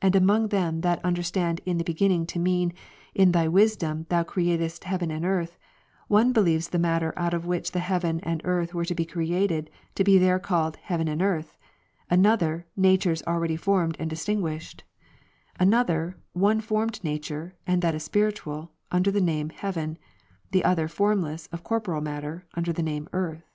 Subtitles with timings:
[0.00, 2.74] And among them that un derstand In the Beginning to mean, *^
[3.16, 5.58] In Thy Wisdom Thou createdst heaven and earth"
[6.06, 9.68] one believes the matter out of which the heaven and earth were to be created,
[9.96, 11.56] to be there called heaven and earth;
[12.08, 14.84] another, natures already formed and distinguished;
[15.58, 19.98] another, one formed nature, and that a spiritual, under the name Heaven,
[20.52, 23.50] the other formless, of corporeal matter, under the name Earth.